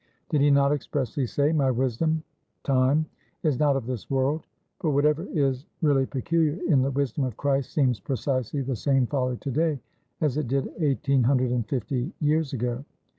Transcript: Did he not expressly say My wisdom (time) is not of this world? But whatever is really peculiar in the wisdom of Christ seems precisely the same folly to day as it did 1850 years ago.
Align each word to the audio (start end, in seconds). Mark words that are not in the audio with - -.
Did 0.29 0.41
he 0.41 0.49
not 0.49 0.71
expressly 0.71 1.27
say 1.27 1.51
My 1.51 1.69
wisdom 1.69 2.23
(time) 2.63 3.05
is 3.43 3.59
not 3.59 3.75
of 3.75 3.85
this 3.85 4.09
world? 4.09 4.47
But 4.81 4.93
whatever 4.93 5.25
is 5.25 5.67
really 5.83 6.07
peculiar 6.07 6.57
in 6.67 6.81
the 6.81 6.89
wisdom 6.89 7.23
of 7.23 7.37
Christ 7.37 7.71
seems 7.71 7.99
precisely 7.99 8.61
the 8.61 8.75
same 8.75 9.05
folly 9.05 9.37
to 9.37 9.51
day 9.51 9.79
as 10.19 10.37
it 10.37 10.47
did 10.47 10.65
1850 10.79 12.13
years 12.19 12.51
ago. 12.51 12.83